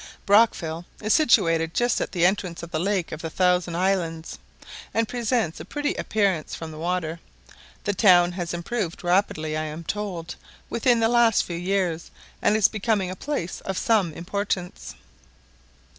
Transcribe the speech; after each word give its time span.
Brockville 0.25 0.85
is 0.99 1.13
situated 1.13 1.75
just 1.75 2.01
at 2.01 2.11
the 2.11 2.25
entrance 2.25 2.63
of 2.63 2.71
the 2.71 2.79
lake 2.79 3.11
of 3.11 3.21
the 3.21 3.29
Thousand 3.29 3.75
Islands, 3.77 4.39
and 4.95 5.07
presents 5.07 5.59
a 5.59 5.63
pretty 5.63 5.93
appearance 5.93 6.55
from 6.55 6.71
the 6.71 6.79
water. 6.79 7.19
The 7.83 7.93
town 7.93 8.31
has 8.31 8.51
improved 8.51 9.03
rapidly, 9.03 9.55
I 9.55 9.65
am 9.65 9.83
told, 9.83 10.37
within 10.71 11.01
the 11.01 11.07
last 11.07 11.43
few 11.43 11.55
years, 11.55 12.09
and 12.41 12.57
is 12.57 12.67
becoming 12.67 13.11
a 13.11 13.15
place 13.15 13.61
of 13.63 13.77
some 13.77 14.11
importance. 14.13 14.95